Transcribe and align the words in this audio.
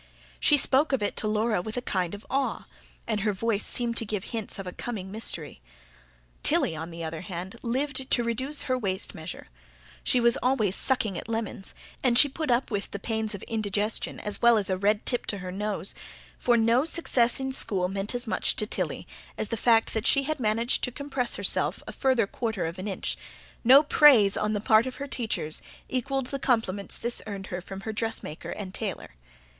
She 0.39 0.57
spoke 0.57 0.93
of 0.93 1.03
it 1.03 1.15
to 1.17 1.27
Laura 1.27 1.61
with 1.61 1.77
a 1.77 1.81
kind 1.83 2.15
of 2.15 2.25
awe; 2.27 2.65
and 3.05 3.19
her 3.19 3.33
voice 3.33 3.63
seemed 3.63 3.97
to 3.97 4.03
give 4.05 4.23
hints 4.23 4.57
of 4.57 4.65
a 4.65 4.71
coming 4.71 5.11
mystery. 5.11 5.61
Tilly, 6.41 6.75
on 6.75 6.89
the 6.89 7.03
other 7.03 7.21
hand, 7.21 7.55
lived 7.61 8.09
to 8.09 8.23
reduce 8.23 8.63
her 8.63 8.75
waist 8.75 9.13
measure: 9.13 9.49
she 10.03 10.19
was 10.19 10.37
always 10.41 10.75
sucking 10.75 11.19
at 11.19 11.29
lemons, 11.29 11.75
and 12.01 12.17
she 12.17 12.27
put 12.27 12.49
up 12.49 12.71
with 12.71 12.89
the 12.89 12.97
pains 12.97 13.35
of 13.35 13.43
indigestion 13.43 14.19
as 14.19 14.41
well 14.41 14.57
as 14.57 14.71
a 14.71 14.77
red 14.79 15.05
tip 15.05 15.27
to 15.27 15.37
her 15.37 15.51
nose; 15.51 15.93
for 16.39 16.57
no 16.57 16.83
success 16.83 17.39
in 17.39 17.53
school 17.53 17.87
meant 17.87 18.15
as 18.15 18.25
much 18.25 18.55
to 18.55 18.65
Tilly 18.65 19.05
as 19.37 19.49
the 19.49 19.55
fact 19.55 19.93
that 19.93 20.07
she 20.07 20.23
had 20.23 20.39
managed 20.39 20.83
to 20.83 20.91
compress 20.91 21.35
herself 21.35 21.83
a 21.85 21.91
further 21.91 22.25
quarter 22.25 22.65
of 22.65 22.79
an 22.79 22.87
inch, 22.87 23.19
no 23.63 23.83
praise 23.83 24.35
on 24.35 24.53
the 24.53 24.61
part 24.61 24.87
of 24.87 24.95
her 24.95 25.05
teachers 25.05 25.61
equalled 25.89 26.25
the 26.31 26.39
compliments 26.39 26.97
this 26.97 27.21
earned 27.27 27.45
her 27.53 27.61
from 27.61 27.77
dressmaker 27.81 28.49
and 28.49 28.73
tailor. 28.73 29.11